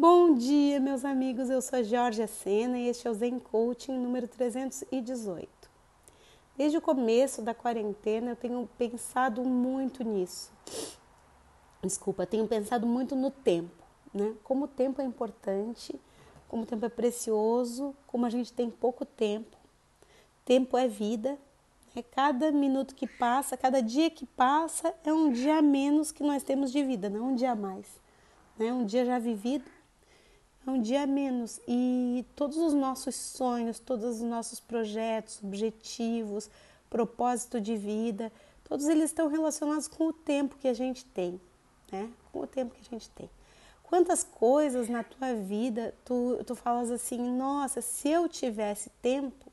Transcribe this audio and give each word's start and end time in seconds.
Bom 0.00 0.32
dia, 0.32 0.78
meus 0.78 1.04
amigos. 1.04 1.50
Eu 1.50 1.60
sou 1.60 1.80
a 1.80 1.82
Jorge 1.82 2.24
Sena 2.28 2.78
e 2.78 2.86
este 2.86 3.08
é 3.08 3.10
o 3.10 3.14
Zen 3.14 3.40
Coaching 3.40 3.98
número 3.98 4.28
318. 4.28 5.48
Desde 6.56 6.78
o 6.78 6.80
começo 6.80 7.42
da 7.42 7.52
quarentena 7.52 8.30
eu 8.30 8.36
tenho 8.36 8.70
pensado 8.78 9.42
muito 9.42 10.04
nisso. 10.04 10.52
Desculpa, 11.82 12.24
tenho 12.24 12.46
pensado 12.46 12.86
muito 12.86 13.16
no 13.16 13.28
tempo, 13.28 13.84
né? 14.14 14.36
Como 14.44 14.66
o 14.66 14.68
tempo 14.68 15.02
é 15.02 15.04
importante, 15.04 16.00
como 16.46 16.62
o 16.62 16.66
tempo 16.66 16.86
é 16.86 16.88
precioso, 16.88 17.92
como 18.06 18.24
a 18.24 18.30
gente 18.30 18.52
tem 18.52 18.70
pouco 18.70 19.04
tempo. 19.04 19.56
Tempo 20.44 20.78
é 20.78 20.86
vida. 20.86 21.36
Né? 21.92 22.04
Cada 22.12 22.52
minuto 22.52 22.94
que 22.94 23.08
passa, 23.08 23.56
cada 23.56 23.82
dia 23.82 24.08
que 24.10 24.26
passa 24.26 24.94
é 25.02 25.12
um 25.12 25.32
dia 25.32 25.58
a 25.58 25.62
menos 25.62 26.12
que 26.12 26.22
nós 26.22 26.44
temos 26.44 26.70
de 26.70 26.84
vida, 26.84 27.10
não 27.10 27.30
um 27.30 27.34
dia 27.34 27.50
a 27.50 27.56
mais. 27.56 28.00
Né? 28.56 28.72
Um 28.72 28.86
dia 28.86 29.04
já 29.04 29.18
vivido 29.18 29.77
é 30.68 30.72
um 30.72 30.80
dia 30.80 31.06
menos. 31.06 31.60
E 31.66 32.24
todos 32.36 32.56
os 32.58 32.74
nossos 32.74 33.14
sonhos, 33.14 33.78
todos 33.78 34.16
os 34.16 34.20
nossos 34.20 34.60
projetos, 34.60 35.40
objetivos, 35.42 36.50
propósito 36.90 37.60
de 37.60 37.76
vida, 37.76 38.30
todos 38.64 38.86
eles 38.86 39.04
estão 39.04 39.28
relacionados 39.28 39.88
com 39.88 40.08
o 40.08 40.12
tempo 40.12 40.56
que 40.56 40.68
a 40.68 40.74
gente 40.74 41.04
tem, 41.06 41.40
né? 41.90 42.10
Com 42.32 42.40
o 42.40 42.46
tempo 42.46 42.74
que 42.74 42.80
a 42.80 42.90
gente 42.90 43.08
tem. 43.10 43.30
Quantas 43.82 44.22
coisas 44.22 44.88
na 44.88 45.02
tua 45.02 45.34
vida 45.34 45.94
tu, 46.04 46.38
tu 46.46 46.54
falas 46.54 46.90
assim, 46.90 47.18
nossa, 47.18 47.80
se 47.80 48.10
eu 48.10 48.28
tivesse 48.28 48.90
tempo, 49.00 49.50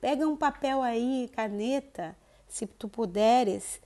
pega 0.00 0.26
um 0.26 0.36
papel 0.36 0.80
aí, 0.80 1.30
caneta, 1.34 2.16
se 2.48 2.66
tu 2.66 2.88
puderes, 2.88 3.78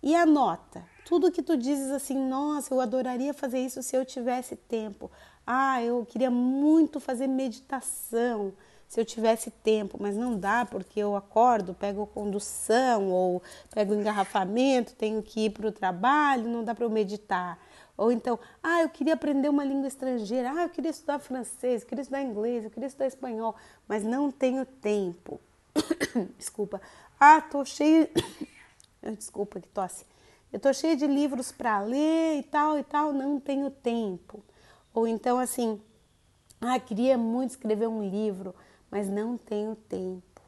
e 0.00 0.14
anota 0.14 0.84
tudo 1.04 1.30
que 1.30 1.42
tu 1.42 1.56
dizes 1.56 1.90
assim, 1.90 2.16
nossa, 2.16 2.72
eu 2.72 2.80
adoraria 2.80 3.34
fazer 3.34 3.58
isso 3.58 3.82
se 3.82 3.94
eu 3.94 4.04
tivesse 4.04 4.56
tempo. 4.56 5.10
Ah, 5.46 5.82
eu 5.82 6.06
queria 6.06 6.30
muito 6.30 6.98
fazer 7.00 7.26
meditação 7.26 8.52
se 8.88 9.00
eu 9.00 9.04
tivesse 9.04 9.50
tempo, 9.50 9.98
mas 10.00 10.16
não 10.16 10.38
dá 10.38 10.64
porque 10.64 11.00
eu 11.00 11.16
acordo, 11.16 11.74
pego 11.74 12.06
condução 12.06 13.10
ou 13.10 13.42
pego 13.74 13.92
engarrafamento, 13.92 14.94
tenho 14.94 15.20
que 15.22 15.46
ir 15.46 15.50
para 15.50 15.66
o 15.66 15.72
trabalho, 15.72 16.48
não 16.48 16.62
dá 16.62 16.74
para 16.74 16.84
eu 16.84 16.90
meditar. 16.90 17.58
Ou 17.96 18.12
então, 18.12 18.38
ah, 18.62 18.82
eu 18.82 18.88
queria 18.88 19.14
aprender 19.14 19.48
uma 19.48 19.64
língua 19.64 19.88
estrangeira, 19.88 20.52
ah, 20.52 20.62
eu 20.62 20.68
queria 20.68 20.90
estudar 20.90 21.18
francês, 21.18 21.82
eu 21.82 21.88
queria 21.88 22.02
estudar 22.02 22.22
inglês, 22.22 22.64
eu 22.64 22.70
queria 22.70 22.86
estudar 22.86 23.06
espanhol, 23.06 23.54
mas 23.88 24.02
não 24.04 24.30
tenho 24.30 24.64
tempo. 24.64 25.40
Desculpa. 26.38 26.80
Ah, 27.18 27.40
tô 27.40 27.64
cheio. 27.64 28.08
Desculpa 29.16 29.60
que 29.60 29.68
tosse. 29.68 30.04
Eu 30.52 30.60
tô 30.60 30.72
cheio 30.72 30.96
de 30.96 31.06
livros 31.06 31.50
para 31.50 31.80
ler 31.80 32.38
e 32.38 32.42
tal 32.44 32.78
e 32.78 32.84
tal, 32.84 33.12
não 33.12 33.40
tenho 33.40 33.70
tempo. 33.70 34.40
Ou 34.94 35.06
então 35.08 35.38
assim, 35.38 35.80
ah, 36.60 36.78
queria 36.78 37.18
muito 37.18 37.50
escrever 37.50 37.88
um 37.88 38.08
livro, 38.08 38.54
mas 38.90 39.08
não 39.08 39.36
tenho 39.36 39.74
tempo, 39.74 40.40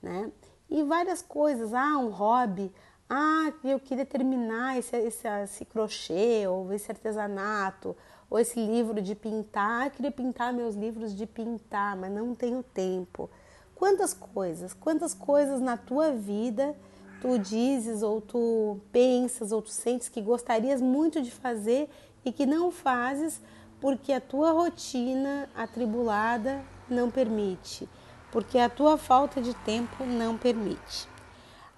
né? 0.00 0.30
E 0.70 0.82
várias 0.84 1.22
coisas, 1.22 1.74
ah, 1.74 1.98
um 1.98 2.10
hobby, 2.10 2.70
ah, 3.08 3.52
eu 3.64 3.80
queria 3.80 4.06
terminar 4.06 4.78
esse, 4.78 4.96
esse, 4.96 5.26
esse 5.26 5.64
crochê, 5.64 6.46
ou 6.46 6.72
esse 6.72 6.90
artesanato, 6.90 7.96
ou 8.30 8.38
esse 8.38 8.58
livro 8.58 9.02
de 9.02 9.14
pintar, 9.14 9.86
ah, 9.86 9.90
queria 9.90 10.10
pintar 10.10 10.52
meus 10.52 10.74
livros 10.74 11.14
de 11.14 11.26
pintar, 11.26 11.96
mas 11.96 12.12
não 12.12 12.34
tenho 12.34 12.62
tempo. 12.62 13.28
Quantas 13.74 14.14
coisas, 14.14 14.72
quantas 14.72 15.12
coisas 15.12 15.60
na 15.60 15.76
tua 15.76 16.12
vida 16.12 16.74
tu 17.20 17.38
dizes 17.38 18.02
ou 18.02 18.20
tu 18.20 18.80
pensas 18.90 19.52
ou 19.52 19.62
tu 19.62 19.70
sentes 19.70 20.08
que 20.08 20.20
gostarias 20.20 20.80
muito 20.80 21.20
de 21.20 21.30
fazer 21.30 21.88
e 22.24 22.32
que 22.32 22.46
não 22.46 22.70
fazes 22.70 23.40
porque 23.82 24.12
a 24.12 24.20
tua 24.20 24.52
rotina 24.52 25.50
atribulada 25.56 26.64
não 26.88 27.10
permite, 27.10 27.88
porque 28.30 28.56
a 28.56 28.70
tua 28.70 28.96
falta 28.96 29.42
de 29.42 29.52
tempo 29.54 30.04
não 30.04 30.38
permite. 30.38 31.08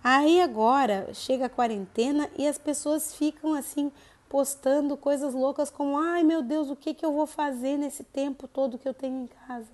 Aí 0.03 0.39
agora 0.43 1.09
chega 1.15 1.47
a 1.47 1.49
quarentena 1.49 2.29
e 2.37 2.47
as 2.47 2.59
pessoas 2.59 3.15
ficam 3.15 3.55
assim 3.55 3.91
postando 4.29 4.99
coisas 4.99 5.33
loucas 5.33 5.71
como 5.71 5.97
ai 5.97 6.23
meu 6.23 6.43
Deus, 6.43 6.69
o 6.69 6.77
que, 6.77 6.93
que 6.93 7.07
eu 7.07 7.13
vou 7.15 7.27
fazer 7.27 7.79
nesse 7.79 8.05
tempo 8.05 8.47
todo 8.47 8.77
que 8.77 8.87
eu 8.87 8.93
tenho 8.93 9.23
em 9.23 9.27
casa? 9.27 9.71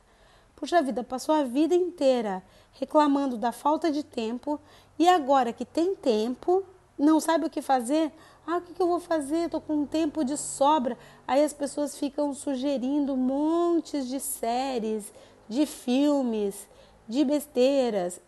Puxa 0.55 0.81
vida, 0.81 1.03
passou 1.03 1.35
a 1.35 1.43
vida 1.43 1.75
inteira 1.75 2.45
reclamando 2.75 3.37
da 3.37 3.51
falta 3.51 3.91
de 3.91 4.05
tempo 4.05 4.61
e 4.97 5.09
agora 5.09 5.53
que 5.53 5.65
tem 5.65 5.97
tempo, 5.97 6.65
não 7.01 7.19
sabe 7.19 7.47
o 7.47 7.51
que 7.51 7.63
fazer? 7.63 8.13
Ah, 8.47 8.59
o 8.59 8.61
que, 8.61 8.81
eu 8.81 8.87
vou 8.87 9.01
fazer? 9.01 9.47
Estou 9.47 9.61
com 9.61 9.75
um 9.75 9.87
tempo 9.87 10.25
de 10.25 10.37
sobra. 10.37 10.99
Aí 11.27 11.43
as 11.43 11.53
pessoas 11.53 11.97
ficam 11.97 12.35
sugerindo 12.35 13.17
montes 13.17 14.07
de 14.07 14.21
séries, 14.21 15.13
de 15.49 15.67
filmes, 15.67 16.69
de 17.09 17.25
besteiras 17.25 18.21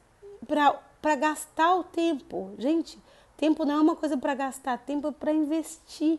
para 0.47 1.15
gastar 1.17 1.77
o 1.77 1.85
tempo. 1.85 2.51
Gente, 2.59 2.99
tempo 3.37 3.65
não 3.65 3.75
é 3.75 3.81
uma 3.81 3.97
coisa 3.97 4.17
para 4.17 4.35
gastar, 4.35 4.79
tempo 4.79 5.09
é 5.09 5.13
para 5.13 5.33
investir, 5.33 6.19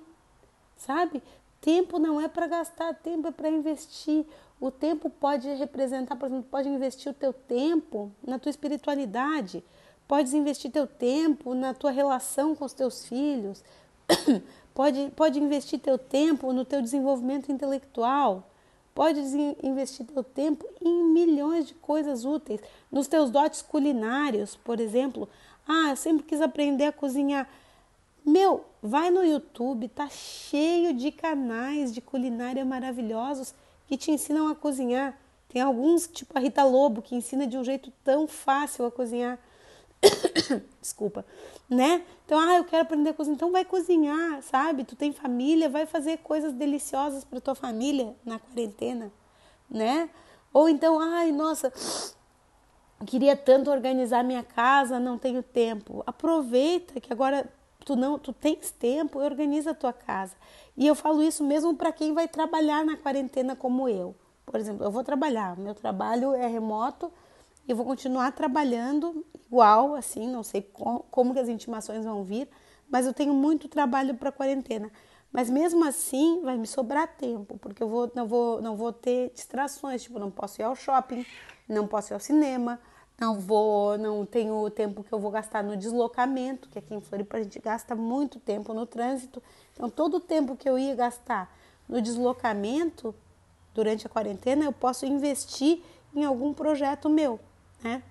sabe? 0.77 1.23
Tempo 1.59 1.97
não 1.97 2.19
é 2.19 2.27
para 2.27 2.45
gastar, 2.45 2.93
tempo 2.95 3.29
é 3.29 3.31
para 3.31 3.49
investir. 3.49 4.25
O 4.59 4.69
tempo 4.69 5.09
pode 5.09 5.49
representar, 5.55 6.15
por 6.15 6.27
exemplo, 6.27 6.47
pode 6.49 6.69
investir 6.69 7.11
o 7.11 7.15
teu 7.15 7.33
tempo 7.33 8.11
na 8.25 8.37
tua 8.37 8.49
espiritualidade, 8.49 9.63
pode 10.07 10.35
investir 10.35 10.71
teu 10.71 10.87
tempo 10.87 11.53
na 11.53 11.73
tua 11.73 11.91
relação 11.91 12.55
com 12.55 12.65
os 12.65 12.73
teus 12.73 13.05
filhos, 13.07 13.63
pode, 14.73 15.11
pode 15.15 15.39
investir 15.39 15.79
teu 15.79 15.97
tempo 15.97 16.51
no 16.53 16.65
teu 16.65 16.81
desenvolvimento 16.81 17.51
intelectual, 17.51 18.49
pode 18.93 19.19
investir 19.63 20.05
teu 20.05 20.23
tempo 20.23 20.65
em 20.81 21.03
milhões 21.05 21.67
de 21.67 21.73
coisas 21.75 22.25
úteis, 22.25 22.61
nos 22.91 23.07
teus 23.07 23.31
dotes 23.31 23.61
culinários, 23.61 24.55
por 24.55 24.79
exemplo. 24.79 25.27
Ah, 25.67 25.91
eu 25.91 25.95
sempre 25.95 26.23
quis 26.23 26.41
aprender 26.41 26.85
a 26.85 26.91
cozinhar. 26.91 27.49
Meu, 28.25 28.65
vai 28.81 29.09
no 29.09 29.23
YouTube, 29.23 29.87
tá 29.89 30.07
cheio 30.09 30.93
de 30.93 31.11
canais 31.11 31.93
de 31.93 32.01
culinária 32.01 32.63
maravilhosos 32.63 33.53
que 33.87 33.97
te 33.97 34.11
ensinam 34.11 34.47
a 34.47 34.55
cozinhar. 34.55 35.17
Tem 35.49 35.61
alguns, 35.61 36.07
tipo 36.07 36.37
a 36.37 36.41
Rita 36.41 36.63
Lobo, 36.63 37.01
que 37.01 37.15
ensina 37.15 37.45
de 37.45 37.57
um 37.57 37.63
jeito 37.63 37.91
tão 38.03 38.27
fácil 38.27 38.85
a 38.85 38.91
cozinhar. 38.91 39.37
Desculpa, 40.81 41.25
né? 41.69 42.03
Então, 42.25 42.39
ah, 42.39 42.57
eu 42.57 42.65
quero 42.65 42.83
aprender 42.83 43.11
a 43.11 43.13
cozinhar. 43.13 43.35
Então, 43.35 43.51
vai 43.51 43.65
cozinhar, 43.65 44.41
sabe? 44.41 44.83
Tu 44.83 44.95
tem 44.95 45.11
família, 45.11 45.69
vai 45.69 45.85
fazer 45.85 46.17
coisas 46.17 46.53
deliciosas 46.53 47.23
para 47.23 47.39
tua 47.39 47.55
família 47.55 48.15
na 48.25 48.39
quarentena, 48.39 49.11
né? 49.69 50.09
Ou 50.51 50.69
então, 50.69 50.99
ai, 50.99 51.31
nossa, 51.31 51.71
queria 53.05 53.35
tanto 53.35 53.71
organizar 53.71 54.23
minha 54.23 54.43
casa, 54.43 54.99
não 54.99 55.17
tenho 55.17 55.43
tempo. 55.43 56.03
Aproveita 56.05 56.99
que 56.99 57.11
agora 57.11 57.49
tu 57.83 57.95
não, 57.95 58.17
tu 58.17 58.31
tens 58.31 58.71
tempo 58.71 59.19
organiza 59.19 59.71
a 59.71 59.75
tua 59.75 59.93
casa. 59.93 60.35
E 60.75 60.87
eu 60.87 60.95
falo 60.95 61.21
isso 61.21 61.43
mesmo 61.43 61.75
para 61.75 61.91
quem 61.91 62.13
vai 62.13 62.27
trabalhar 62.27 62.85
na 62.85 62.97
quarentena 62.97 63.55
como 63.55 63.87
eu. 63.87 64.15
Por 64.45 64.59
exemplo, 64.59 64.85
eu 64.85 64.91
vou 64.91 65.03
trabalhar, 65.03 65.57
meu 65.57 65.73
trabalho 65.73 66.33
é 66.33 66.47
remoto, 66.47 67.11
eu 67.67 67.75
vou 67.75 67.85
continuar 67.85 68.31
trabalhando 68.31 69.25
igual, 69.47 69.95
assim, 69.95 70.27
não 70.27 70.43
sei 70.43 70.61
como, 70.61 71.05
como 71.09 71.33
que 71.33 71.39
as 71.39 71.47
intimações 71.47 72.03
vão 72.03 72.23
vir, 72.23 72.49
mas 72.89 73.05
eu 73.05 73.13
tenho 73.13 73.33
muito 73.33 73.67
trabalho 73.67 74.15
para 74.15 74.31
quarentena. 74.31 74.91
Mas 75.31 75.49
mesmo 75.49 75.83
assim 75.85 76.41
vai 76.43 76.57
me 76.57 76.67
sobrar 76.67 77.07
tempo, 77.07 77.57
porque 77.57 77.81
eu 77.81 77.89
vou, 77.89 78.11
não, 78.13 78.27
vou, 78.27 78.61
não 78.61 78.75
vou 78.75 78.91
ter 78.93 79.31
distrações, 79.33 80.03
tipo, 80.03 80.19
não 80.19 80.29
posso 80.29 80.61
ir 80.61 80.63
ao 80.63 80.75
shopping, 80.75 81.25
não 81.67 81.87
posso 81.87 82.11
ir 82.11 82.15
ao 82.15 82.19
cinema, 82.19 82.79
não 83.19 83.39
vou, 83.39 83.97
não 83.97 84.25
tenho 84.25 84.55
o 84.55 84.69
tempo 84.69 85.03
que 85.03 85.11
eu 85.11 85.19
vou 85.19 85.31
gastar 85.31 85.63
no 85.63 85.77
deslocamento, 85.77 86.69
que 86.69 86.77
aqui 86.77 86.93
em 86.93 87.01
Floripa 87.01 87.37
a 87.37 87.43
gente 87.43 87.57
gasta 87.59 87.95
muito 87.95 88.39
tempo 88.39 88.73
no 88.73 88.85
trânsito. 88.85 89.41
Então 89.73 89.89
todo 89.89 90.17
o 90.17 90.19
tempo 90.19 90.55
que 90.55 90.69
eu 90.69 90.77
ia 90.77 90.93
gastar 90.93 91.51
no 91.87 92.01
deslocamento 92.01 93.15
durante 93.73 94.05
a 94.05 94.09
quarentena, 94.09 94.65
eu 94.65 94.73
posso 94.73 95.05
investir 95.05 95.81
em 96.15 96.23
algum 96.23 96.53
projeto 96.53 97.09
meu 97.09 97.39
né? 97.83 98.01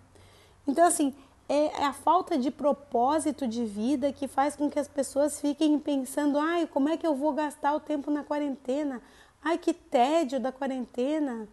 Então, 0.67 0.87
assim, 0.87 1.15
é 1.49 1.85
a 1.85 1.93
falta 1.93 2.39
de 2.39 2.51
propósito 2.51 3.47
de 3.47 3.65
vida 3.65 4.13
que 4.13 4.27
faz 4.29 4.57
com 4.57 4.71
que 4.71 4.79
as 4.79 4.89
pessoas 4.89 5.41
fiquem 5.41 5.79
pensando: 5.79 6.39
ai, 6.39 6.67
como 6.67 6.89
é 6.89 6.97
que 6.97 7.07
eu 7.07 7.15
vou 7.15 7.33
gastar 7.33 7.75
o 7.75 7.81
tempo 7.81 8.11
na 8.11 8.25
quarentena? 8.25 9.03
Ai, 9.43 9.59
que 9.59 9.75
tédio 9.75 10.39
da 10.39 10.53
quarentena, 10.53 11.49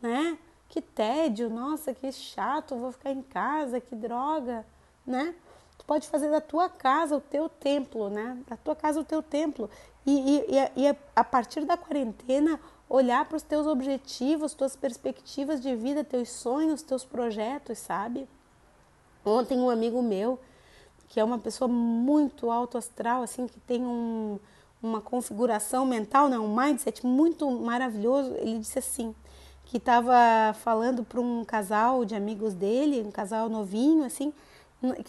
né? 0.00 0.38
Que 0.68 0.80
tédio, 0.80 1.50
nossa, 1.50 1.94
que 1.94 2.10
chato, 2.10 2.76
vou 2.76 2.90
ficar 2.90 3.12
em 3.12 3.22
casa, 3.22 3.80
que 3.80 3.94
droga, 3.94 4.66
né? 5.06 5.34
Tu 5.78 5.84
pode 5.84 6.08
fazer 6.08 6.30
da 6.30 6.40
tua 6.40 6.68
casa 6.68 7.16
o 7.16 7.20
teu 7.20 7.48
templo, 7.48 8.08
né? 8.08 8.38
Da 8.48 8.56
tua 8.56 8.74
casa 8.74 8.98
o 8.98 9.04
teu 9.04 9.22
templo. 9.22 9.70
E, 10.06 10.40
e, 10.48 10.82
e 10.82 10.96
a 11.14 11.24
partir 11.24 11.64
da 11.64 11.76
quarentena, 11.76 12.58
olhar 12.88 13.24
para 13.24 13.36
os 13.36 13.42
teus 13.42 13.66
objetivos, 13.66 14.54
tuas 14.54 14.76
perspectivas 14.76 15.60
de 15.60 15.74
vida, 15.74 16.04
teus 16.04 16.30
sonhos, 16.30 16.82
teus 16.82 17.04
projetos, 17.04 17.78
sabe? 17.78 18.28
Ontem 19.24 19.58
um 19.58 19.70
amigo 19.70 20.02
meu, 20.02 20.38
que 21.08 21.18
é 21.18 21.24
uma 21.24 21.38
pessoa 21.38 21.68
muito 21.68 22.50
alto 22.50 22.76
astral, 22.76 23.22
assim, 23.22 23.46
que 23.46 23.58
tem 23.60 23.84
um, 23.84 24.38
uma 24.82 25.00
configuração 25.00 25.86
mental, 25.86 26.28
não, 26.28 26.44
um 26.46 26.54
mindset 26.54 27.06
muito 27.06 27.50
maravilhoso. 27.50 28.34
Ele 28.36 28.58
disse 28.58 28.78
assim, 28.78 29.14
que 29.64 29.78
estava 29.78 30.52
falando 30.54 31.02
para 31.04 31.20
um 31.20 31.44
casal 31.44 32.04
de 32.04 32.14
amigos 32.14 32.54
dele, 32.54 33.02
um 33.02 33.10
casal 33.10 33.48
novinho, 33.48 34.04
assim, 34.04 34.32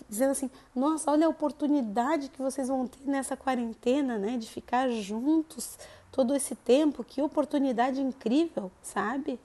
dizendo 0.10 0.32
assim: 0.32 0.50
Nossa, 0.74 1.12
olha 1.12 1.28
a 1.28 1.30
oportunidade 1.30 2.30
que 2.30 2.42
vocês 2.42 2.68
vão 2.68 2.88
ter 2.88 3.06
nessa 3.06 3.36
quarentena, 3.36 4.18
né? 4.18 4.38
De 4.38 4.50
ficar 4.50 4.90
juntos 4.90 5.78
todo 6.16 6.34
esse 6.34 6.56
tempo, 6.56 7.04
que 7.04 7.22
oportunidade 7.22 8.00
incrível, 8.02 8.72
sabe? 8.82 9.38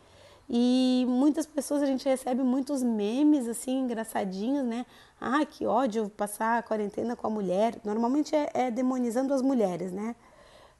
E 0.48 1.04
muitas 1.08 1.44
pessoas 1.44 1.82
a 1.82 1.86
gente 1.86 2.08
recebe 2.08 2.44
muitos 2.44 2.80
memes 2.80 3.48
assim 3.48 3.80
engraçadinhos, 3.80 4.64
né? 4.64 4.86
Ah, 5.20 5.44
que 5.44 5.66
ódio 5.66 6.08
passar 6.08 6.58
a 6.58 6.62
quarentena 6.62 7.16
com 7.16 7.26
a 7.26 7.30
mulher. 7.30 7.74
Normalmente 7.84 8.36
é, 8.36 8.50
é 8.54 8.70
demonizando 8.70 9.34
as 9.34 9.42
mulheres, 9.42 9.90
né? 9.90 10.14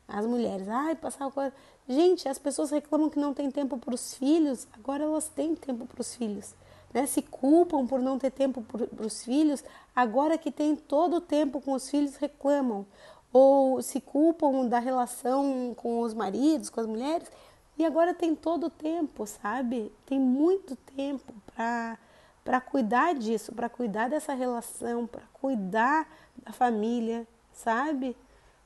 As 0.07 0.25
mulheres, 0.27 0.69
ai, 0.69 0.95
passar 0.95 1.27
a 1.27 1.31
quarentena. 1.31 1.61
Gente, 1.89 2.29
as 2.29 2.39
pessoas 2.39 2.71
reclamam 2.71 3.11
que 3.11 3.19
não 3.19 3.35
tem 3.35 3.51
tempo 3.51 3.77
para 3.77 3.93
os 3.93 4.15
filhos, 4.15 4.69
agora 4.73 5.03
elas 5.03 5.29
têm 5.29 5.57
tempo 5.57 5.87
para 5.87 6.01
os 6.01 6.15
filhos. 6.15 6.55
Né? 6.95 7.05
Se 7.07 7.21
culpam 7.21 7.85
por 7.85 8.01
não 8.01 8.17
ter 8.17 8.31
tempo 8.31 8.63
para 8.63 9.07
os 9.07 9.25
filhos, 9.25 9.65
agora 9.95 10.39
que 10.39 10.53
tem 10.53 10.77
todo 10.77 11.17
o 11.17 11.21
tempo 11.21 11.61
com 11.61 11.73
os 11.73 11.91
filhos, 11.91 12.15
reclamam. 12.15 12.87
Ou 13.33 13.81
se 13.81 14.01
culpam 14.01 14.67
da 14.67 14.79
relação 14.79 15.75
com 15.77 16.01
os 16.01 16.15
maridos, 16.15 16.69
com 16.69 16.81
as 16.81 16.87
mulheres, 16.87 17.31
e 17.79 17.85
agora 17.85 18.13
tem 18.13 18.35
todo 18.35 18.67
o 18.67 18.71
tempo, 18.71 19.27
sabe? 19.27 19.93
Tem 20.05 20.19
muito 20.19 20.77
tempo 20.77 21.33
para 21.55 21.99
para 22.43 22.61
cuidar 22.61 23.15
disso, 23.15 23.53
para 23.53 23.69
cuidar 23.69 24.09
dessa 24.09 24.33
relação, 24.33 25.07
para 25.07 25.23
cuidar 25.35 26.09
da 26.43 26.53
família, 26.53 27.27
sabe? 27.53 28.17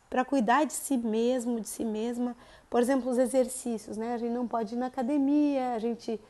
Para 0.09 0.25
cuidar 0.25 0.65
de 0.65 0.73
si 0.73 0.97
mesmo, 0.97 1.61
de 1.61 1.69
si 1.69 1.85
mesma. 1.85 2.37
Por 2.71 2.81
exemplo, 2.81 3.11
os 3.11 3.19
exercícios, 3.19 3.97
né? 3.97 4.15
A 4.15 4.19
gente 4.19 4.33
não 4.33 4.47
pode 4.47 4.75
ir 4.75 4.79
na 4.79 4.87
academia, 4.87 5.75
a 5.75 5.79
gente 5.79 6.21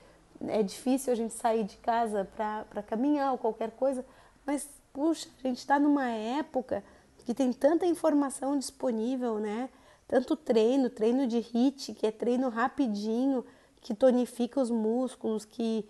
é 0.48 0.62
difícil 0.62 1.12
a 1.12 1.16
gente 1.16 1.34
sair 1.34 1.64
de 1.64 1.76
casa 1.76 2.28
para 2.36 2.82
caminhar 2.82 3.32
ou 3.32 3.38
qualquer 3.38 3.70
coisa, 3.72 4.04
mas 4.44 4.68
puxa, 4.92 5.28
a 5.38 5.46
gente 5.46 5.58
está 5.58 5.78
numa 5.78 6.08
época 6.08 6.82
que 7.24 7.34
tem 7.34 7.52
tanta 7.52 7.86
informação 7.86 8.58
disponível, 8.58 9.38
né? 9.38 9.68
Tanto 10.06 10.36
treino, 10.36 10.90
treino 10.90 11.26
de 11.26 11.38
HIIT, 11.38 11.94
que 11.94 12.06
é 12.06 12.10
treino 12.10 12.48
rapidinho, 12.48 13.44
que 13.80 13.94
tonifica 13.94 14.60
os 14.60 14.70
músculos, 14.70 15.44
que 15.44 15.86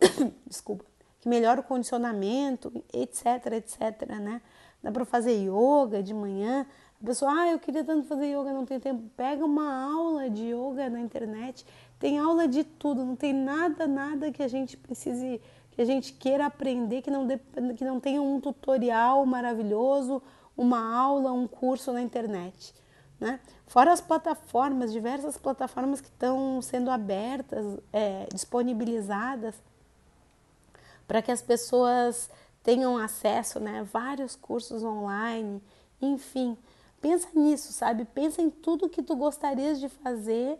desculpa, 0.46 0.84
que 1.20 1.28
melhora 1.28 1.60
o 1.60 1.64
condicionamento, 1.64 2.72
etc, 2.92 3.52
etc, 3.52 4.08
né? 4.20 4.40
Dá 4.82 4.92
para 4.92 5.04
fazer 5.04 5.32
yoga 5.32 6.02
de 6.02 6.14
manhã, 6.14 6.66
a 7.00 7.06
pessoa, 7.06 7.30
ah, 7.32 7.48
eu 7.52 7.60
queria 7.60 7.84
tanto 7.84 8.08
fazer 8.08 8.26
yoga, 8.26 8.52
não 8.52 8.64
tenho 8.64 8.80
tempo. 8.80 9.02
Pega 9.16 9.44
uma 9.44 9.92
aula 9.92 10.28
de 10.28 10.46
yoga 10.50 10.90
na 10.90 11.00
internet. 11.00 11.64
Tem 11.98 12.18
aula 12.18 12.48
de 12.48 12.64
tudo, 12.64 13.04
não 13.04 13.14
tem 13.14 13.32
nada, 13.32 13.86
nada 13.86 14.32
que 14.32 14.42
a 14.42 14.48
gente 14.48 14.76
precise, 14.76 15.40
que 15.70 15.80
a 15.80 15.84
gente 15.84 16.12
queira 16.12 16.46
aprender, 16.46 17.02
que 17.02 17.10
não, 17.10 17.26
que 17.76 17.84
não 17.84 18.00
tenha 18.00 18.20
um 18.20 18.40
tutorial 18.40 19.24
maravilhoso, 19.24 20.20
uma 20.58 20.92
aula, 20.92 21.32
um 21.32 21.46
curso 21.46 21.92
na 21.92 22.02
internet. 22.02 22.74
Né? 23.20 23.38
Fora 23.68 23.92
as 23.92 24.00
plataformas, 24.00 24.92
diversas 24.92 25.38
plataformas 25.38 26.00
que 26.00 26.08
estão 26.08 26.60
sendo 26.60 26.90
abertas, 26.90 27.78
é, 27.92 28.26
disponibilizadas 28.32 29.54
para 31.06 31.22
que 31.22 31.30
as 31.30 31.40
pessoas 31.40 32.28
tenham 32.62 32.98
acesso, 32.98 33.58
né? 33.58 33.82
Vários 33.90 34.36
cursos 34.36 34.82
online, 34.84 35.62
enfim. 36.02 36.56
Pensa 37.00 37.28
nisso, 37.34 37.72
sabe? 37.72 38.04
Pensa 38.04 38.42
em 38.42 38.50
tudo 38.50 38.90
que 38.90 39.02
tu 39.02 39.16
gostarias 39.16 39.80
de 39.80 39.88
fazer 39.88 40.58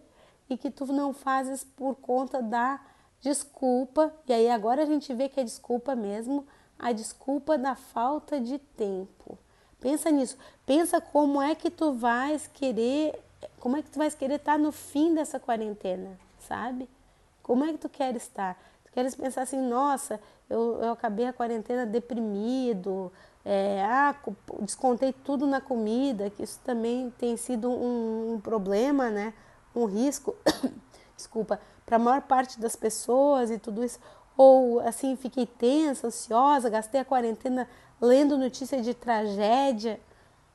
e 0.49 0.56
que 0.56 0.71
tu 0.71 0.87
não 0.87 1.12
fazes 1.12 1.65
por 1.65 1.97
conta 1.97 2.41
da 2.41 2.81
desculpa. 3.21 4.12
E 4.27 4.33
aí 4.33 4.49
agora 4.49 4.83
a 4.83 4.87
gente 4.87 5.12
vê 5.12 5.29
que 5.29 5.39
é 5.39 5.45
desculpa 5.45 5.95
mesmo, 5.95 6.47
a 6.79 6.93
desculpa 6.93 7.59
da 7.59 7.75
falta 7.75 8.41
de 8.41 8.59
tempo. 8.59 9.39
Pensa 9.80 10.10
nisso. 10.10 10.36
Pensa 10.66 11.00
como 11.00 11.40
é 11.40 11.54
que 11.54 11.70
tu 11.70 11.92
vais 11.92 12.46
querer, 12.48 13.19
como 13.60 13.76
é 13.76 13.82
que 13.82 13.90
tu 13.90 13.98
vais 13.98 14.14
querer 14.14 14.34
estar 14.34 14.58
no 14.58 14.72
fim 14.72 15.14
dessa 15.14 15.38
quarentena, 15.38 16.19
sabe? 16.38 16.88
Como 17.42 17.64
é 17.64 17.72
que 17.72 17.78
tu 17.78 17.88
queres 17.88 18.22
estar? 18.22 18.60
Tu 18.84 18.92
queres 18.92 19.14
pensar 19.14 19.42
assim, 19.42 19.60
nossa, 19.60 20.20
eu, 20.50 20.80
eu 20.82 20.92
acabei 20.92 21.26
a 21.26 21.32
quarentena 21.32 21.86
deprimido, 21.86 23.12
é, 23.44 23.82
ah, 23.82 24.14
descontei 24.60 25.12
tudo 25.12 25.46
na 25.46 25.60
comida, 25.60 26.28
que 26.28 26.42
isso 26.42 26.60
também 26.64 27.10
tem 27.19 27.36
sido 27.36 27.70
um, 27.70 28.34
um 28.34 28.40
problema, 28.40 29.10
né? 29.10 29.32
Um 29.75 29.84
risco, 29.84 30.34
desculpa, 31.16 31.60
para 31.86 31.96
a 31.96 31.98
maior 31.98 32.22
parte 32.22 32.60
das 32.60 32.76
pessoas 32.76 33.50
e 33.50 33.58
tudo 33.58 33.82
isso. 33.82 33.98
Ou 34.38 34.79
assim, 34.79 35.17
fiquei 35.17 35.44
tensa, 35.44 36.06
ansiosa, 36.06 36.70
gastei 36.70 37.00
a 37.00 37.05
quarentena 37.05 37.69
lendo 38.00 38.38
notícia 38.38 38.81
de 38.81 38.94
tragédia, 38.94 40.00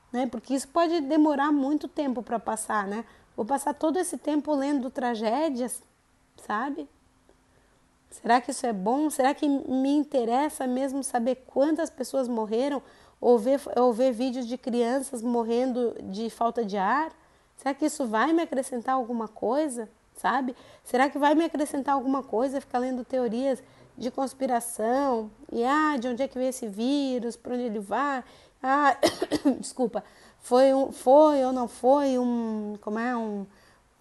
né? 0.09 0.25
Porque 0.25 0.53
isso 0.55 0.69
pode 0.69 1.01
demorar 1.01 1.51
muito 1.51 1.89
tempo 1.89 2.23
para 2.23 2.39
passar, 2.39 2.87
né? 2.87 3.03
Vou 3.35 3.45
passar 3.45 3.73
todo 3.73 3.99
esse 3.99 4.17
tempo 4.17 4.53
lendo 4.55 4.89
tragédias, 4.89 5.83
sabe? 6.37 6.87
Será 8.09 8.39
que 8.39 8.51
isso 8.51 8.65
é 8.65 8.71
bom? 8.71 9.09
Será 9.09 9.33
que 9.33 9.49
me 9.49 9.89
interessa 9.89 10.65
mesmo 10.65 11.03
saber 11.03 11.43
quantas 11.47 11.89
pessoas 11.89 12.27
morreram 12.27 12.81
ou 13.19 13.37
ver, 13.37 13.59
ou 13.75 13.91
ver 13.91 14.13
vídeos 14.13 14.47
de 14.47 14.57
crianças 14.57 15.21
morrendo 15.21 15.93
de 16.03 16.29
falta 16.29 16.63
de 16.63 16.77
ar? 16.77 17.11
Será 17.57 17.73
que 17.73 17.85
isso 17.85 18.05
vai 18.05 18.31
me 18.31 18.43
acrescentar 18.43 18.95
alguma 18.95 19.27
coisa? 19.27 19.89
Sabe? 20.15 20.55
Será 20.83 21.09
que 21.09 21.17
vai 21.17 21.35
me 21.35 21.45
acrescentar 21.45 21.95
alguma 21.95 22.23
coisa 22.23 22.61
ficar 22.61 22.79
lendo 22.79 23.03
teorias 23.03 23.61
de 23.97 24.11
conspiração? 24.11 25.29
E 25.51 25.63
ah, 25.63 25.97
de 25.97 26.07
onde 26.07 26.23
é 26.23 26.27
que 26.27 26.37
veio 26.37 26.49
esse 26.49 26.67
vírus? 26.67 27.35
Para 27.35 27.55
onde 27.55 27.63
ele 27.63 27.79
vai? 27.79 28.23
Ah, 28.61 28.95
desculpa, 29.59 30.03
foi, 30.39 30.73
um, 30.73 30.91
foi 30.91 31.43
ou 31.43 31.51
não 31.51 31.67
foi 31.67 32.17
um, 32.17 32.77
como 32.81 32.99
é, 32.99 33.15
um, 33.15 33.45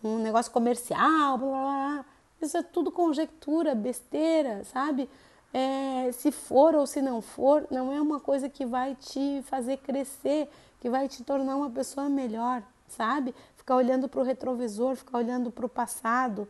um 0.03 0.19
negócio 0.19 0.53
comercial, 0.53 1.39
blá, 1.39 1.49
blá, 1.49 1.61
blá. 1.61 2.05
Isso 2.41 2.57
é 2.57 2.63
tudo 2.63 2.91
conjectura, 2.91 3.75
besteira, 3.75 4.65
sabe? 4.65 5.09
É, 5.55 6.11
se 6.13 6.33
for 6.33 6.75
ou 6.75 6.87
se 6.87 7.03
não 7.03 7.21
for, 7.21 7.67
não 7.71 7.93
é 7.93 8.01
uma 8.01 8.19
coisa 8.19 8.49
que 8.49 8.65
vai 8.65 8.97
te 8.97 9.43
fazer 9.45 9.77
crescer, 9.79 10.49
que 10.81 10.89
vai 10.89 11.09
te 11.09 11.23
tornar 11.23 11.57
uma 11.57 11.71
pessoa 11.71 12.09
melhor, 12.09 12.63
sabe? 12.89 13.35
Ficar 13.63 13.77
olhando 13.77 14.09
para 14.09 14.21
o 14.21 14.25
retrovisor, 14.25 14.97
ficar 14.97 15.19
olhando 15.19 15.53
para 15.53 15.65
o 15.65 15.69
passado, 15.69 16.49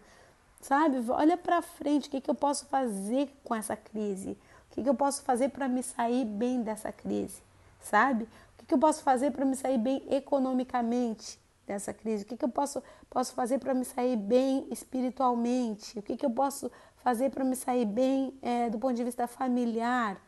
sabe? 0.62 0.96
Olha 1.10 1.36
para 1.36 1.60
frente, 1.60 2.08
o 2.08 2.10
que, 2.10 2.22
que 2.22 2.30
eu 2.30 2.34
posso 2.34 2.64
fazer 2.66 3.28
com 3.44 3.54
essa 3.54 3.76
crise? 3.76 4.30
O 4.70 4.74
que, 4.74 4.82
que 4.82 4.88
eu 4.88 4.94
posso 4.94 5.20
fazer 5.20 5.50
para 5.50 5.68
me 5.68 5.82
sair 5.82 6.24
bem 6.24 6.62
dessa 6.62 6.90
crise, 6.90 7.42
sabe? 7.82 8.24
O 8.24 8.28
que, 8.56 8.64
que 8.64 8.72
eu 8.72 8.78
posso 8.78 9.02
fazer 9.02 9.30
para 9.30 9.44
me 9.44 9.54
sair 9.54 9.76
bem 9.76 10.02
economicamente? 10.08 11.38
dessa 11.66 11.92
crise? 11.92 12.24
O 12.24 12.26
que, 12.26 12.36
que 12.36 12.44
eu 12.44 12.48
posso, 12.48 12.82
posso 13.08 13.32
fazer 13.34 13.58
para 13.58 13.74
me 13.74 13.84
sair 13.84 14.16
bem 14.16 14.66
espiritualmente? 14.70 15.98
O 15.98 16.02
que, 16.02 16.16
que 16.16 16.26
eu 16.26 16.30
posso 16.30 16.70
fazer 17.04 17.30
para 17.30 17.44
me 17.44 17.54
sair 17.54 17.84
bem 17.84 18.34
é, 18.42 18.68
do 18.68 18.78
ponto 18.78 18.94
de 18.94 19.04
vista 19.04 19.26
familiar, 19.26 20.20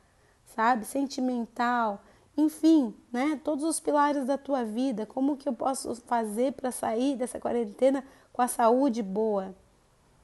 sabe? 0.55 0.85
Sentimental, 0.85 2.03
enfim, 2.37 2.95
né? 3.13 3.41
Todos 3.45 3.65
os 3.65 3.79
pilares 3.79 4.25
da 4.27 4.37
tua 4.37 4.65
vida. 4.65 5.07
Como 5.07 5.37
que 5.37 5.49
eu 5.49 5.53
posso 5.53 5.95
fazer 6.07 6.53
para 6.53 6.71
sair 6.71 7.17
dessa 7.17 7.39
quarentena 7.39 8.05
com 8.33 8.43
a 8.43 8.49
saúde 8.49 9.03
boa, 9.03 9.55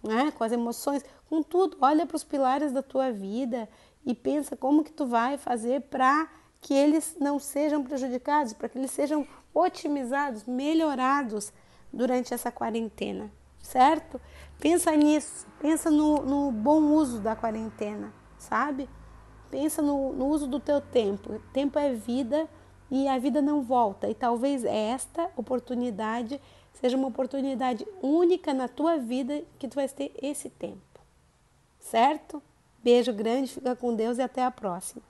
né? 0.02 0.32
Com 0.32 0.42
as 0.42 0.52
emoções, 0.52 1.04
com 1.28 1.42
tudo. 1.42 1.76
Olha 1.80 2.04
para 2.06 2.16
os 2.16 2.24
pilares 2.24 2.72
da 2.72 2.82
tua 2.82 3.12
vida 3.12 3.68
e 4.04 4.14
pensa 4.14 4.56
como 4.56 4.82
que 4.82 4.92
tu 4.92 5.06
vai 5.06 5.38
fazer 5.38 5.82
para 5.82 6.28
que 6.60 6.74
eles 6.74 7.16
não 7.18 7.38
sejam 7.38 7.82
prejudicados, 7.82 8.52
para 8.52 8.68
que 8.68 8.76
eles 8.76 8.90
sejam 8.90 9.26
otimizados, 9.54 10.44
melhorados 10.44 11.52
durante 11.92 12.34
essa 12.34 12.52
quarentena, 12.52 13.32
certo? 13.60 14.20
Pensa 14.58 14.94
nisso, 14.94 15.46
pensa 15.58 15.90
no, 15.90 16.22
no 16.22 16.52
bom 16.52 16.82
uso 16.92 17.20
da 17.20 17.34
quarentena, 17.34 18.12
sabe? 18.38 18.88
Pensa 19.50 19.82
no, 19.82 20.12
no 20.12 20.26
uso 20.26 20.46
do 20.46 20.60
teu 20.60 20.80
tempo. 20.80 21.40
Tempo 21.52 21.78
é 21.78 21.92
vida 21.92 22.48
e 22.90 23.08
a 23.08 23.18
vida 23.18 23.42
não 23.42 23.62
volta. 23.62 24.08
E 24.08 24.14
talvez 24.14 24.64
esta 24.64 25.30
oportunidade 25.36 26.40
seja 26.74 26.96
uma 26.96 27.08
oportunidade 27.08 27.86
única 28.02 28.54
na 28.54 28.68
tua 28.68 28.96
vida 28.96 29.42
que 29.58 29.68
tu 29.68 29.74
vais 29.74 29.92
ter 29.92 30.12
esse 30.22 30.48
tempo, 30.48 31.00
certo? 31.78 32.42
Beijo 32.82 33.12
grande, 33.12 33.52
fica 33.52 33.76
com 33.76 33.94
Deus 33.94 34.16
e 34.18 34.22
até 34.22 34.42
a 34.42 34.50
próxima. 34.50 35.09